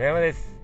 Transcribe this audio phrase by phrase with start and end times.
[0.00, 0.56] 野山です。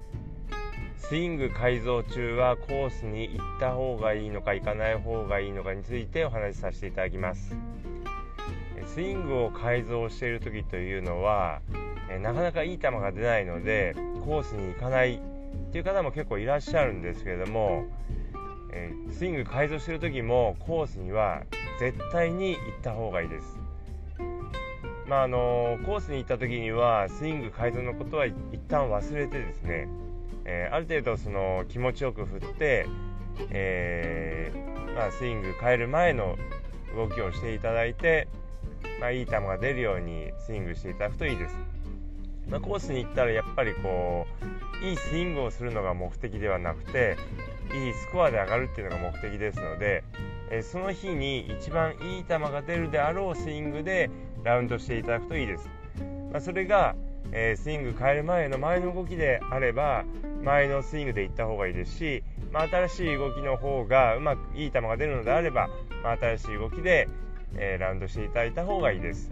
[0.96, 7.54] スイング改造中はコースに行った方がいいのか行かない方がいいのかについてお話しさせていただきます。
[8.86, 11.60] スイングを改造している時というのは
[12.22, 13.94] なかなかいい球が出ないので
[14.24, 15.20] コースに行かないっ
[15.70, 17.84] ていう方も結構いらっしゃるんですけれども
[19.12, 21.42] スイング改造している時もコースには
[21.78, 23.65] 絶対に行った方がいいです。
[25.08, 28.34] まああのコースに行った時にはスイング改造のことは一
[28.68, 29.88] 旦忘れてですね、
[30.44, 32.86] えー、ある程度その気持ちよく振って、
[33.50, 36.36] えー、まあ、スイング変える前の
[36.94, 38.28] 動きをしていただいて、
[39.00, 41.56] まあ、いい球が出るようにスイングしていただくといいです。
[42.48, 44.26] まあ、コースに行ったらやっぱりこ
[44.82, 47.16] ういいスイングをするのが目的ではなくて
[47.74, 50.04] いいスコアで上がるっていうのが目的ですので、
[50.50, 54.10] えその日に一番いい球が出るであろうスイングで
[54.44, 55.68] ラウンドしていただくといいです、
[56.32, 56.94] まあ、それが、
[57.32, 60.04] え、スイング変える前の前の動きであれば
[60.42, 62.22] 前のスイングでいった方がいいですし、
[62.52, 65.68] まあ、新しい動きの方がうまくいい球が出るのであれば、
[66.02, 67.08] まあ、新しい動きで、
[67.56, 69.30] え、ラウンドしていただいた方がいいです。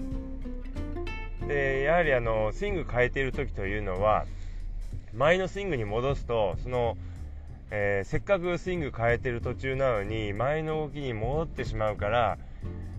[1.46, 4.24] でやはりあのスイング変えている時というのは
[5.14, 6.96] 前のスイングに戻すとその
[7.77, 12.39] えー、せっかくスイング変えてる途中なのに前の動きに戻ってしまうから、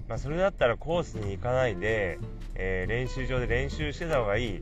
[0.09, 2.19] まあ、それだったらコースに行かないで、
[2.55, 4.61] えー、練習場で練習してた方がいい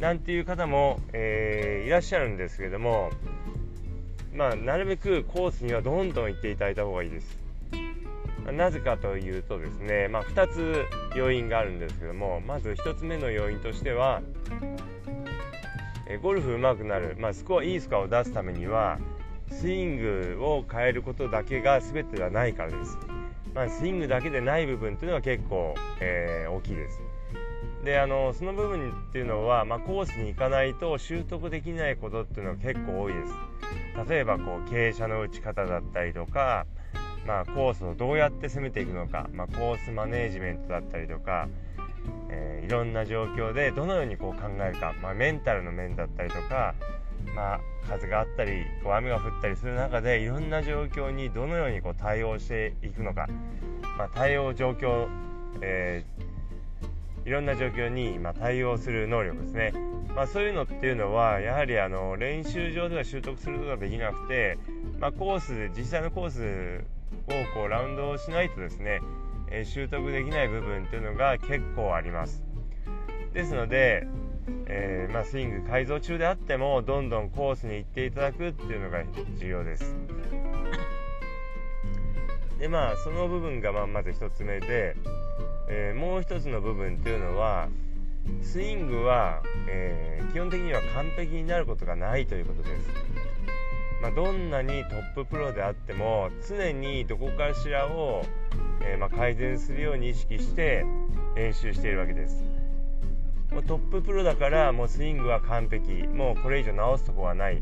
[0.00, 3.10] なんていう方も、えー、いらっしゃるんですけども、
[4.32, 7.38] まあ、なるべくコースにはどんどん行っていただいた方がいいです。
[8.50, 14.22] なぜかというとですね、まあ、2つ要因があるんですけどもまず1つ目の要因としては
[16.22, 19.00] ゴルフ上手くなる、まあ、スコアいいスコアを出すためには
[19.50, 22.98] スイングを変えることだけが全てではないからです、
[23.54, 27.00] まあ、スイングだけでない部分というのは結構、えー、大きいです。
[27.84, 33.32] であのその部分っていうのは、まあ、コースに行かないと習得できないことっていうのは結構多いです。
[34.08, 36.66] 例えばこう傾斜の打ち方だったりとか、
[37.26, 41.48] まあ、コースをどうやって攻めていくのか、まあ、コースマネージメントだったりとか、
[42.28, 46.74] えー、いろんな状況でどのようにこう考えるか、まあ、メンタルの面だったりとか
[47.34, 53.28] まあ、風があったりこう雨が降ったりする中でいろんな状況にどのようにこう対応していくのか、
[53.98, 55.08] まあ、対応状況、
[55.60, 59.72] えー、いろんな状況に、ま対応する能力ですね、
[60.14, 64.58] まあ、そういうのっていうのはやはりあの練習場では習得することができなくて、
[64.98, 66.84] まあ、コース実際のコース
[67.28, 69.00] をこうラウンドをしないとですね、
[69.50, 72.42] えー、習得できない部分っていうのが結構あります。
[73.32, 74.06] ですので
[74.66, 79.02] えー、まあ、スイング改造中であってもどんどんコースに行っていただくっていうのが
[79.38, 79.96] 重要です。
[82.58, 84.96] でまあその部分がままず1つ目で、
[85.68, 87.68] えー、もう1つの部分っていうのは
[88.42, 92.88] スイングは、えー、基本的には完璧になることがないということです、
[94.02, 98.24] まあ、どんなにトッププロであっても常にどこかしらを、
[98.82, 100.84] えま、改善するように意識して
[101.36, 102.55] 練習しているわけです。
[103.52, 106.06] もうトッププロだからもうスイングは完璧。
[106.08, 107.60] もうこれ以上直すとこはないっ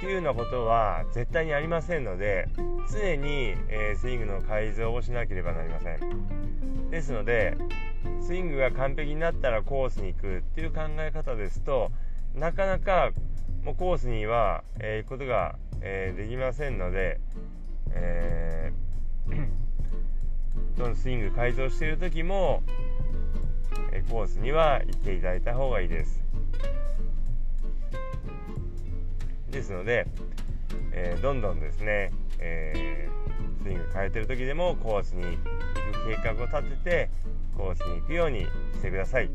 [0.00, 2.48] ていうようなことは絶対にありませんので
[2.90, 6.90] 常に、えー、スイングの改造をしなければなりません。
[6.90, 7.56] ですので
[8.20, 11.90] スイングが完璧になったらコースに行くっていう考え方ですと
[12.34, 13.12] なかなか
[13.64, 17.20] もうコースには、えー、行くことが、えー、できませんので、
[17.92, 19.48] えー、
[20.78, 22.62] どのスイング改造している時も
[24.02, 26.22] コースには行っていただいた方がいいです。
[29.50, 30.06] ですので、
[30.92, 37.10] えー、どんどんですね、えー、スイング変えてる時でもコースに行く計画を立てて
[37.56, 39.30] コースに行くようにしてください。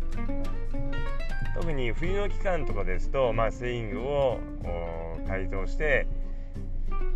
[1.53, 4.39] 特に冬の期間とかですと、まあ、スイングを
[5.27, 6.05] 改造して、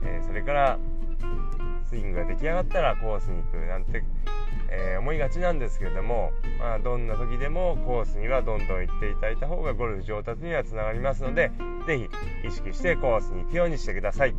[0.03, 0.79] えー、それから
[1.89, 4.03] スイングが出来上がったらコースに行くなんて
[4.71, 11.51] えー、思いがちなんですけれども、まあ、どんな時でもコースにはどんどん行っていただいた方がゴルフ上達にはつながりますので
[11.87, 12.09] 是非
[12.47, 14.35] 意識してコースに行くようにしてください。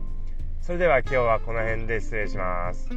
[0.61, 2.89] それでは今日はこの辺で失礼します。